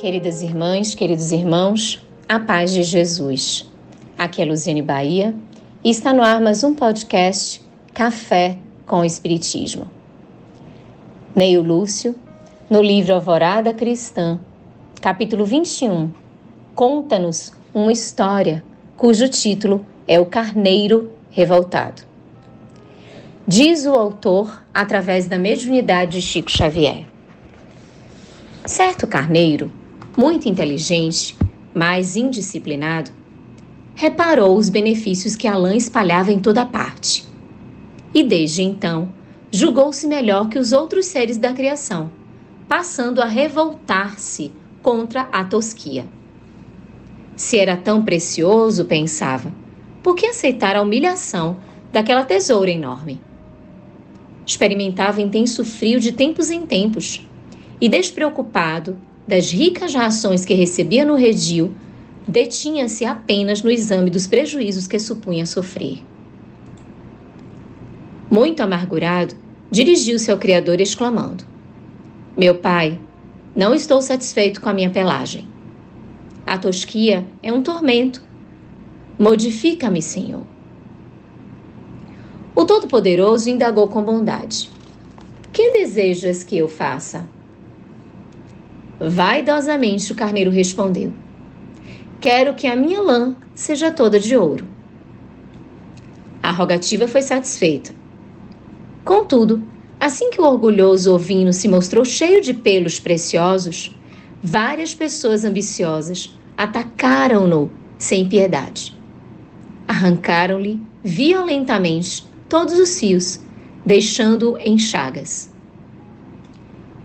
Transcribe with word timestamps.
Queridas 0.00 0.40
irmãs, 0.40 0.94
queridos 0.94 1.30
irmãos, 1.30 2.02
a 2.26 2.40
paz 2.40 2.72
de 2.72 2.82
Jesus. 2.82 3.70
Aqui 4.16 4.40
é 4.40 4.46
Luziane 4.46 4.80
Bahia 4.80 5.34
e 5.84 5.90
está 5.90 6.10
no 6.14 6.22
ar 6.22 6.40
mais 6.40 6.64
um 6.64 6.74
podcast 6.74 7.60
Café 7.92 8.56
com 8.86 9.04
Espiritismo. 9.04 9.90
Neio 11.36 11.60
Lúcio, 11.62 12.14
no 12.70 12.80
livro 12.80 13.12
Alvorada 13.12 13.74
Cristã, 13.74 14.40
capítulo 15.02 15.44
21, 15.44 16.10
conta-nos 16.74 17.52
uma 17.74 17.92
história 17.92 18.64
cujo 18.96 19.28
título 19.28 19.84
é 20.08 20.18
O 20.18 20.24
Carneiro 20.24 21.12
Revoltado. 21.30 22.04
Diz 23.46 23.84
o 23.84 23.92
autor 23.92 24.64
através 24.72 25.28
da 25.28 25.36
mediunidade 25.36 26.12
de 26.12 26.22
Chico 26.22 26.50
Xavier. 26.50 27.04
Certo 28.64 29.06
carneiro 29.06 29.70
muito 30.16 30.48
inteligente, 30.48 31.36
mas 31.74 32.16
indisciplinado, 32.16 33.10
reparou 33.94 34.56
os 34.56 34.68
benefícios 34.68 35.36
que 35.36 35.46
a 35.46 35.56
lã 35.56 35.74
espalhava 35.74 36.32
em 36.32 36.38
toda 36.38 36.64
parte. 36.64 37.24
E 38.14 38.22
desde 38.22 38.62
então, 38.62 39.12
julgou-se 39.50 40.06
melhor 40.06 40.48
que 40.48 40.58
os 40.58 40.72
outros 40.72 41.06
seres 41.06 41.36
da 41.36 41.52
criação, 41.52 42.10
passando 42.68 43.20
a 43.20 43.26
revoltar-se 43.26 44.52
contra 44.82 45.22
a 45.32 45.44
tosquia. 45.44 46.06
Se 47.36 47.58
era 47.58 47.76
tão 47.76 48.04
precioso, 48.04 48.84
pensava, 48.84 49.52
por 50.02 50.14
que 50.14 50.26
aceitar 50.26 50.76
a 50.76 50.82
humilhação 50.82 51.58
daquela 51.92 52.24
tesoura 52.24 52.70
enorme? 52.70 53.20
Experimentava 54.46 55.22
intenso 55.22 55.64
frio 55.64 56.00
de 56.00 56.12
tempos 56.12 56.50
em 56.50 56.66
tempos 56.66 57.26
e, 57.80 57.88
despreocupado, 57.88 58.96
das 59.30 59.52
ricas 59.52 59.94
rações 59.94 60.44
que 60.44 60.54
recebia 60.54 61.04
no 61.04 61.14
redil, 61.14 61.72
detinha-se 62.26 63.04
apenas 63.04 63.62
no 63.62 63.70
exame 63.70 64.10
dos 64.10 64.26
prejuízos 64.26 64.88
que 64.88 64.98
supunha 64.98 65.46
sofrer. 65.46 66.02
Muito 68.28 68.60
amargurado, 68.60 69.36
dirigiu-se 69.70 70.32
ao 70.32 70.38
Criador 70.38 70.80
exclamando: 70.80 71.44
Meu 72.36 72.56
pai, 72.56 72.98
não 73.54 73.72
estou 73.72 74.02
satisfeito 74.02 74.60
com 74.60 74.68
a 74.68 74.74
minha 74.74 74.90
pelagem. 74.90 75.46
A 76.44 76.58
tosquia 76.58 77.24
é 77.40 77.52
um 77.52 77.62
tormento. 77.62 78.20
Modifica-me, 79.16 80.02
Senhor. 80.02 80.42
O 82.56 82.64
Todo-Poderoso 82.64 83.48
indagou 83.48 83.86
com 83.86 84.02
bondade: 84.02 84.68
Que 85.52 85.70
desejas 85.70 86.42
que 86.42 86.58
eu 86.58 86.66
faça? 86.66 87.28
Vaidosamente 89.00 90.12
o 90.12 90.14
carneiro 90.14 90.50
respondeu: 90.50 91.10
Quero 92.20 92.54
que 92.54 92.66
a 92.66 92.76
minha 92.76 93.00
lã 93.00 93.34
seja 93.54 93.90
toda 93.90 94.20
de 94.20 94.36
ouro. 94.36 94.68
A 96.42 96.50
rogativa 96.50 97.08
foi 97.08 97.22
satisfeita. 97.22 97.94
Contudo, 99.02 99.62
assim 99.98 100.28
que 100.28 100.38
o 100.38 100.44
orgulhoso 100.44 101.14
ovino 101.14 101.50
se 101.50 101.66
mostrou 101.66 102.04
cheio 102.04 102.42
de 102.42 102.52
pelos 102.52 103.00
preciosos, 103.00 103.96
várias 104.42 104.94
pessoas 104.94 105.46
ambiciosas 105.46 106.38
atacaram-no 106.54 107.70
sem 107.96 108.28
piedade. 108.28 108.94
Arrancaram-lhe 109.88 110.78
violentamente 111.02 112.28
todos 112.50 112.78
os 112.78 113.00
fios, 113.00 113.40
deixando-o 113.84 114.58
em 114.58 114.76
chagas. 114.76 115.49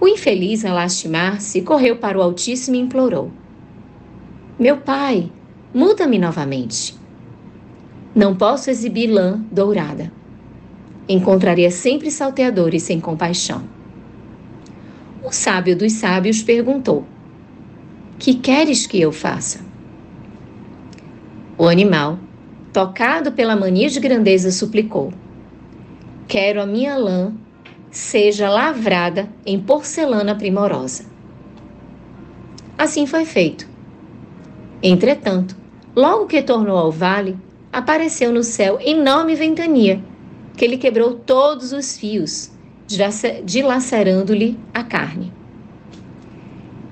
O 0.00 0.06
infeliz, 0.06 0.64
a 0.64 0.72
lastimar-se, 0.72 1.62
correu 1.62 1.96
para 1.96 2.16
o 2.16 2.22
Altíssimo 2.22 2.76
e 2.76 2.80
implorou: 2.80 3.32
Meu 4.58 4.76
pai, 4.76 5.30
muda-me 5.74 6.18
novamente. 6.18 6.96
Não 8.14 8.36
posso 8.36 8.70
exibir 8.70 9.08
lã 9.08 9.44
dourada. 9.50 10.12
Encontraria 11.08 11.70
sempre 11.70 12.10
salteadores 12.10 12.82
sem 12.84 13.00
compaixão. 13.00 13.62
O 15.24 15.32
sábio 15.32 15.76
dos 15.76 15.92
sábios 15.94 16.42
perguntou: 16.42 17.04
Que 18.18 18.34
queres 18.34 18.86
que 18.86 19.00
eu 19.00 19.10
faça? 19.10 19.66
O 21.56 21.66
animal, 21.66 22.20
tocado 22.72 23.32
pela 23.32 23.56
mania 23.56 23.88
de 23.88 23.98
grandeza, 23.98 24.52
suplicou: 24.52 25.12
Quero 26.28 26.62
a 26.62 26.66
minha 26.66 26.96
lã 26.96 27.34
seja 27.90 28.48
lavrada 28.48 29.28
em 29.44 29.58
porcelana 29.58 30.34
primorosa. 30.34 31.04
Assim 32.76 33.06
foi 33.06 33.24
feito. 33.24 33.68
Entretanto, 34.82 35.56
logo 35.96 36.26
que 36.26 36.42
tornou 36.42 36.76
ao 36.76 36.92
vale, 36.92 37.36
apareceu 37.72 38.32
no 38.32 38.42
céu 38.42 38.78
enorme 38.80 39.34
ventania, 39.34 40.02
que 40.56 40.66
lhe 40.66 40.76
quebrou 40.76 41.14
todos 41.14 41.72
os 41.72 41.96
fios, 41.96 42.50
dilacerando-lhe 43.44 44.58
a 44.72 44.82
carne. 44.84 45.32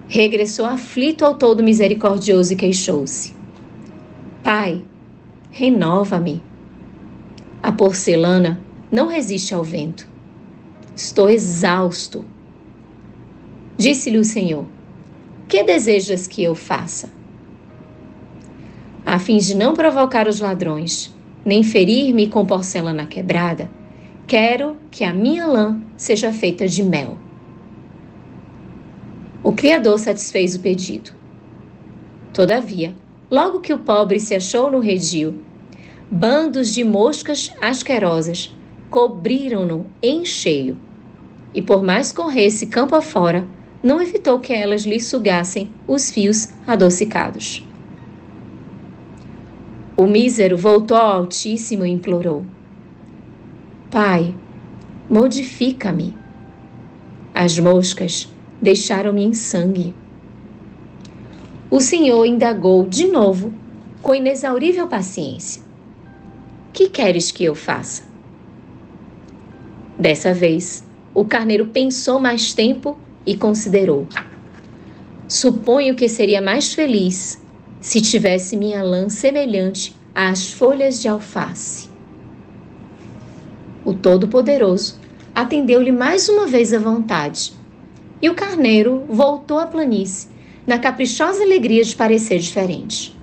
Regressou 0.08 0.66
aflito 0.66 1.24
ao 1.24 1.34
todo 1.34 1.62
misericordioso 1.62 2.52
e 2.52 2.56
queixou-se: 2.56 3.34
Pai, 4.42 4.84
renova-me. 5.50 6.42
A 7.62 7.72
porcelana 7.72 8.60
não 8.90 9.08
resiste 9.08 9.52
ao 9.52 9.64
vento 9.64 10.15
Estou 10.96 11.28
exausto. 11.28 12.24
Disse-lhe 13.76 14.16
o 14.16 14.24
Senhor: 14.24 14.64
Que 15.46 15.62
desejas 15.62 16.26
que 16.26 16.42
eu 16.42 16.54
faça? 16.54 17.10
A 19.04 19.18
fim 19.18 19.36
de 19.36 19.54
não 19.54 19.74
provocar 19.74 20.26
os 20.26 20.40
ladrões, 20.40 21.14
nem 21.44 21.62
ferir-me 21.62 22.28
com 22.28 22.46
porcelana 22.46 23.04
quebrada, 23.04 23.70
quero 24.26 24.78
que 24.90 25.04
a 25.04 25.12
minha 25.12 25.46
lã 25.46 25.78
seja 25.98 26.32
feita 26.32 26.66
de 26.66 26.82
mel. 26.82 27.18
O 29.44 29.52
Criador 29.52 29.98
satisfez 29.98 30.56
o 30.56 30.60
pedido. 30.60 31.10
Todavia, 32.32 32.94
logo 33.30 33.60
que 33.60 33.74
o 33.74 33.78
pobre 33.78 34.18
se 34.18 34.34
achou 34.34 34.70
no 34.70 34.80
redil, 34.80 35.42
bandos 36.10 36.72
de 36.72 36.82
moscas 36.82 37.52
asquerosas 37.60 38.56
cobriram-no 38.88 39.84
em 40.02 40.24
cheio 40.24 40.85
e 41.56 41.62
por 41.62 41.82
mais 41.82 42.12
corresse 42.12 42.66
campo 42.66 42.94
afora, 42.94 43.48
não 43.82 44.02
evitou 44.02 44.38
que 44.38 44.52
elas 44.52 44.82
lhe 44.82 45.00
sugassem 45.00 45.70
os 45.88 46.10
fios 46.10 46.50
adocicados. 46.66 47.66
O 49.96 50.06
mísero 50.06 50.58
voltou 50.58 50.98
ao 50.98 51.20
Altíssimo 51.20 51.86
e 51.86 51.90
implorou: 51.90 52.44
Pai, 53.90 54.34
modifica-me. 55.08 56.14
As 57.34 57.58
moscas 57.58 58.30
deixaram-me 58.60 59.24
em 59.24 59.32
sangue. 59.32 59.94
O 61.70 61.80
Senhor 61.80 62.26
indagou 62.26 62.86
de 62.86 63.06
novo, 63.06 63.54
com 64.02 64.14
inexaurível 64.14 64.86
paciência: 64.88 65.62
Que 66.74 66.90
queres 66.90 67.32
que 67.32 67.44
eu 67.44 67.54
faça? 67.54 68.02
Dessa 69.98 70.34
vez, 70.34 70.85
o 71.16 71.24
carneiro 71.24 71.68
pensou 71.68 72.20
mais 72.20 72.52
tempo 72.52 72.98
e 73.24 73.34
considerou: 73.34 74.06
Suponho 75.26 75.94
que 75.94 76.10
seria 76.10 76.42
mais 76.42 76.74
feliz 76.74 77.42
se 77.80 78.02
tivesse 78.02 78.54
minha 78.54 78.82
lã 78.82 79.08
semelhante 79.08 79.96
às 80.14 80.52
folhas 80.52 81.00
de 81.00 81.08
alface. 81.08 81.88
O 83.82 83.94
Todo-Poderoso 83.94 85.00
atendeu-lhe 85.34 85.90
mais 85.90 86.28
uma 86.28 86.46
vez 86.46 86.74
à 86.74 86.78
vontade, 86.78 87.54
e 88.20 88.28
o 88.28 88.34
carneiro 88.34 89.04
voltou 89.08 89.58
à 89.58 89.66
planície, 89.66 90.28
na 90.66 90.78
caprichosa 90.78 91.42
alegria 91.42 91.82
de 91.82 91.96
parecer 91.96 92.40
diferente. 92.40 93.16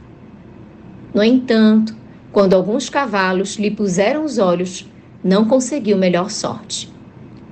No 1.13 1.24
entanto, 1.24 1.95
quando 2.31 2.56
alguns 2.56 2.90
cavalos 2.90 3.57
lhe 3.57 3.69
puseram 3.69 4.25
os 4.25 4.40
olhos, 4.40 4.90
não 5.24 5.45
conseguiu 5.45 5.95
melhor 5.95 6.31
sorte. 6.31 6.93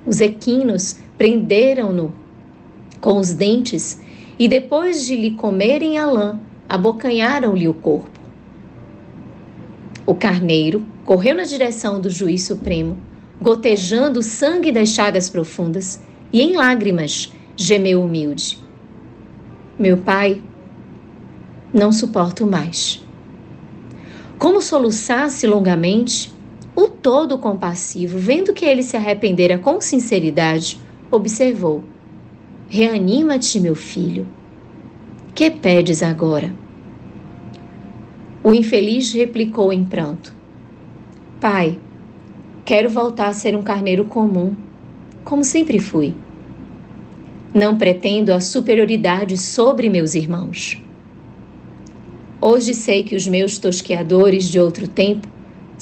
Os 0.04 0.20
equinos 0.20 0.98
prenderam-no 1.16 2.12
com 3.00 3.18
os 3.18 3.32
dentes 3.32 4.00
e, 4.38 4.48
depois 4.48 5.06
de 5.06 5.16
lhe 5.16 5.32
comerem 5.32 5.98
a 5.98 6.06
lã, 6.06 6.40
abocanharam-lhe 6.68 7.68
o 7.68 7.74
corpo. 7.74 8.10
O 10.04 10.14
carneiro 10.14 10.84
correu 11.04 11.36
na 11.36 11.44
direção 11.44 12.00
do 12.00 12.10
juiz 12.10 12.42
supremo, 12.42 12.98
gotejando 13.40 14.20
o 14.20 14.22
sangue 14.22 14.72
das 14.72 14.88
chagas 14.88 15.28
profundas, 15.30 16.00
e 16.32 16.40
em 16.40 16.56
lágrimas 16.56 17.32
gemeu 17.56 18.02
humilde: 18.02 18.58
Meu 19.78 19.98
pai, 19.98 20.42
não 21.72 21.92
suporto 21.92 22.46
mais. 22.46 23.04
Como 24.38 24.60
soluçasse 24.60 25.46
longamente, 25.46 26.32
o 26.74 26.88
todo 26.88 27.38
compassivo, 27.38 28.18
vendo 28.18 28.52
que 28.52 28.64
ele 28.64 28.82
se 28.82 28.96
arrependera 28.96 29.58
com 29.58 29.80
sinceridade, 29.80 30.80
observou: 31.10 31.84
Reanima-te, 32.68 33.60
meu 33.60 33.74
filho. 33.74 34.26
Que 35.34 35.50
pedes 35.50 36.02
agora? 36.02 36.54
O 38.42 38.54
infeliz 38.54 39.12
replicou 39.12 39.72
em 39.72 39.84
pranto: 39.84 40.34
Pai, 41.40 41.78
quero 42.64 42.88
voltar 42.88 43.28
a 43.28 43.34
ser 43.34 43.54
um 43.54 43.62
carneiro 43.62 44.06
comum, 44.06 44.56
como 45.24 45.44
sempre 45.44 45.78
fui. 45.78 46.14
Não 47.54 47.76
pretendo 47.76 48.32
a 48.32 48.40
superioridade 48.40 49.36
sobre 49.36 49.90
meus 49.90 50.14
irmãos. 50.14 50.82
Hoje 52.40 52.74
sei 52.74 53.02
que 53.02 53.14
os 53.14 53.26
meus 53.26 53.58
tosqueadores 53.58 54.48
de 54.48 54.58
outro 54.58 54.88
tempo 54.88 55.28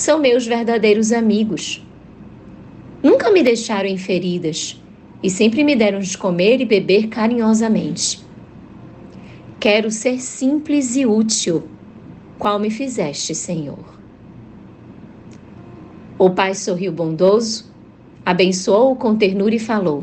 são 0.00 0.18
meus 0.18 0.46
verdadeiros 0.46 1.12
amigos. 1.12 1.86
Nunca 3.02 3.30
me 3.30 3.42
deixaram 3.42 3.86
em 3.86 3.98
feridas 3.98 4.80
e 5.22 5.28
sempre 5.28 5.62
me 5.62 5.76
deram 5.76 5.98
de 5.98 6.16
comer 6.16 6.58
e 6.58 6.64
beber 6.64 7.08
carinhosamente. 7.08 8.24
Quero 9.60 9.90
ser 9.90 10.18
simples 10.18 10.96
e 10.96 11.04
útil, 11.04 11.64
qual 12.38 12.58
me 12.58 12.70
fizeste, 12.70 13.34
Senhor. 13.34 14.00
O 16.18 16.30
pai 16.30 16.54
sorriu 16.54 16.92
bondoso, 16.92 17.70
abençoou-o 18.24 18.96
com 18.96 19.14
ternura 19.14 19.54
e 19.54 19.58
falou: 19.58 20.02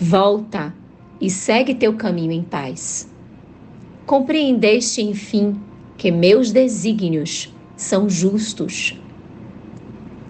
Volta 0.00 0.72
e 1.20 1.28
segue 1.28 1.74
teu 1.74 1.94
caminho 1.94 2.30
em 2.30 2.42
paz. 2.42 3.12
Compreendeste, 4.06 5.02
enfim, 5.02 5.60
que 5.98 6.12
meus 6.12 6.52
desígnios 6.52 7.52
são 7.80 8.10
justos. 8.10 9.00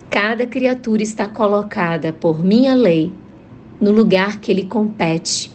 Cada 0.08 0.46
criatura 0.46 1.02
está 1.02 1.26
colocada 1.26 2.12
por 2.12 2.44
minha 2.44 2.76
lei 2.76 3.12
no 3.80 3.90
lugar 3.90 4.38
que 4.38 4.54
lhe 4.54 4.66
compete, 4.66 5.50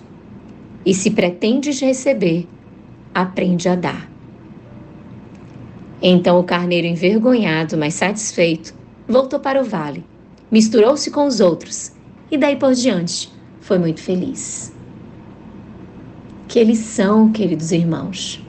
e 0.86 0.94
se 0.94 1.10
pretendes 1.12 1.80
receber, 1.80 2.48
aprende 3.14 3.70
a 3.70 3.76
dar. 3.76 4.12
Então 6.02 6.38
o 6.38 6.44
carneiro, 6.44 6.86
envergonhado, 6.86 7.78
mas 7.78 7.94
satisfeito, 7.94 8.76
voltou 9.08 9.40
para 9.40 9.62
o 9.62 9.64
vale, 9.64 10.04
misturou-se 10.52 11.10
com 11.10 11.26
os 11.26 11.40
outros 11.40 11.94
e 12.30 12.38
daí 12.38 12.58
por 12.58 12.74
diante 12.74 13.32
foi 13.62 13.80
muito 13.80 14.02
feliz. 14.02 14.76
Que 16.50 16.62
lição, 16.62 17.32
queridos 17.32 17.72
irmãos. 17.72 18.45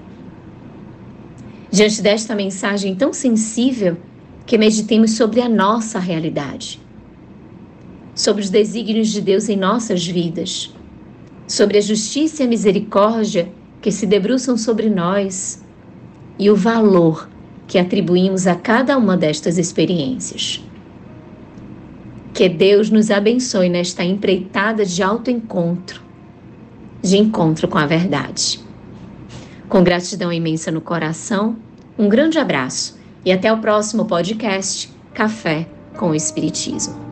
Diante 1.76 2.00
desta 2.00 2.34
mensagem 2.34 2.94
tão 2.94 3.12
sensível, 3.12 3.98
que 4.46 4.56
meditemos 4.56 5.10
sobre 5.10 5.42
a 5.42 5.48
nossa 5.48 5.98
realidade, 5.98 6.80
sobre 8.14 8.42
os 8.42 8.48
desígnios 8.48 9.08
de 9.08 9.20
Deus 9.20 9.46
em 9.50 9.58
nossas 9.58 10.06
vidas, 10.06 10.74
sobre 11.46 11.76
a 11.76 11.80
justiça 11.82 12.42
e 12.42 12.46
a 12.46 12.48
misericórdia 12.48 13.52
que 13.82 13.92
se 13.92 14.06
debruçam 14.06 14.56
sobre 14.56 14.88
nós 14.88 15.62
e 16.38 16.50
o 16.50 16.56
valor 16.56 17.28
que 17.68 17.76
atribuímos 17.76 18.46
a 18.46 18.54
cada 18.54 18.96
uma 18.96 19.14
destas 19.14 19.58
experiências. 19.58 20.64
Que 22.32 22.48
Deus 22.48 22.88
nos 22.88 23.10
abençoe 23.10 23.68
nesta 23.68 24.02
empreitada 24.02 24.82
de 24.82 25.02
autoencontro, 25.02 26.00
de 27.02 27.18
encontro 27.18 27.68
com 27.68 27.76
a 27.76 27.84
verdade. 27.84 28.64
Com 29.68 29.82
gratidão 29.82 30.32
imensa 30.32 30.70
no 30.70 30.80
coração, 30.80 31.56
um 31.98 32.08
grande 32.08 32.38
abraço 32.38 32.98
e 33.24 33.32
até 33.32 33.52
o 33.52 33.58
próximo 33.58 34.04
podcast 34.04 34.88
Café 35.12 35.66
com 35.96 36.10
o 36.10 36.14
Espiritismo. 36.14 37.05